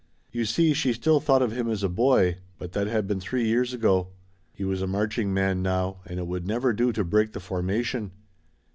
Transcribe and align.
You 0.31 0.45
see 0.45 0.73
she 0.73 0.93
still 0.93 1.19
thought 1.19 1.43
of 1.43 1.51
him 1.51 1.69
as 1.69 1.83
a 1.83 1.87
boy, 1.87 2.39
but 2.57 2.71
that 2.71 2.87
had 2.87 3.05
been 3.05 3.19
three 3.19 3.45
years 3.45 3.71
ago. 3.71 4.07
He 4.51 4.63
was 4.63 4.81
a 4.81 4.87
marching 4.87 5.31
man 5.31 5.61
now 5.61 5.97
and 6.07 6.19
it 6.19 6.25
would 6.25 6.47
never 6.47 6.73
do 6.73 6.91
to 6.91 7.03
break 7.03 7.33
the 7.33 7.39
formation. 7.39 8.09